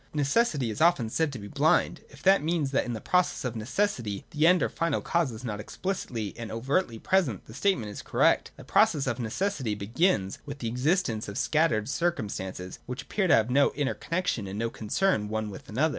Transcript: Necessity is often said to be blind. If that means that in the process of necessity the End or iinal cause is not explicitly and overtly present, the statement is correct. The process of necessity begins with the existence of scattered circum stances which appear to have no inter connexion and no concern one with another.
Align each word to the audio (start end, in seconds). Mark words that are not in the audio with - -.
Necessity 0.15 0.71
is 0.71 0.81
often 0.81 1.11
said 1.11 1.31
to 1.31 1.37
be 1.37 1.47
blind. 1.47 1.99
If 2.09 2.23
that 2.23 2.41
means 2.41 2.71
that 2.71 2.85
in 2.85 2.93
the 2.93 2.99
process 2.99 3.45
of 3.45 3.55
necessity 3.55 4.25
the 4.31 4.47
End 4.47 4.63
or 4.63 4.69
iinal 4.69 5.03
cause 5.03 5.31
is 5.31 5.43
not 5.45 5.59
explicitly 5.59 6.33
and 6.39 6.51
overtly 6.51 6.97
present, 6.97 7.45
the 7.45 7.53
statement 7.53 7.91
is 7.91 8.01
correct. 8.01 8.49
The 8.57 8.63
process 8.63 9.05
of 9.05 9.19
necessity 9.19 9.75
begins 9.75 10.39
with 10.43 10.57
the 10.57 10.67
existence 10.69 11.27
of 11.27 11.37
scattered 11.37 11.87
circum 11.87 12.29
stances 12.29 12.79
which 12.87 13.03
appear 13.03 13.27
to 13.27 13.35
have 13.35 13.51
no 13.51 13.69
inter 13.75 13.93
connexion 13.93 14.47
and 14.47 14.57
no 14.57 14.71
concern 14.71 15.29
one 15.29 15.51
with 15.51 15.69
another. 15.69 15.89